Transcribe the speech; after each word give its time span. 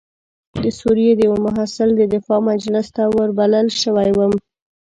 د 0.63 0.65
سوریې 0.79 1.11
د 1.15 1.19
یوه 1.27 1.39
محصل 1.47 1.89
د 1.95 2.01
دفاع 2.13 2.39
مجلس 2.51 2.87
ته 2.95 3.03
وربلل 3.15 3.67
شوی 3.81 4.09
وم. 4.17 4.33